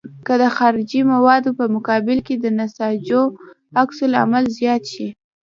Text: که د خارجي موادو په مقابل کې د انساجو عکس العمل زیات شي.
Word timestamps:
که 0.25 0.33
د 0.41 0.43
خارجي 0.57 1.01
موادو 1.13 1.49
په 1.59 1.65
مقابل 1.75 2.17
کې 2.27 2.35
د 2.37 2.43
انساجو 2.51 3.21
عکس 3.81 3.97
العمل 4.07 4.45
زیات 4.57 4.83
شي. 4.93 5.07